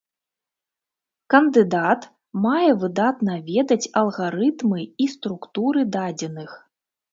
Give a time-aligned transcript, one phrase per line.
[1.33, 2.01] Кандыдат
[2.45, 6.51] мае выдатна ведаць алгарытмы і структуры дадзеных.